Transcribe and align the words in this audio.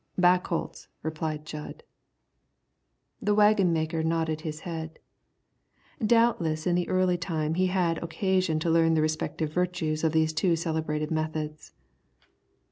"Back 0.17 0.47
holts," 0.47 0.87
replied 1.03 1.45
Jud. 1.45 1.83
The 3.21 3.35
waggon 3.35 3.71
maker 3.71 4.01
nodded 4.01 4.41
his 4.41 4.61
head. 4.61 4.97
Doubtless 6.03 6.65
in 6.65 6.73
the 6.73 6.89
early 6.89 7.19
time 7.19 7.53
he 7.53 7.67
had 7.67 7.99
occasion 8.01 8.57
to 8.61 8.71
learn 8.71 8.95
the 8.95 9.01
respective 9.03 9.53
virtues 9.53 10.03
of 10.03 10.11
these 10.11 10.33
two 10.33 10.55
celebrated 10.55 11.11
methods. 11.11 11.73